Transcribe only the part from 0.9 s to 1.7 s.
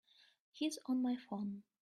my phone.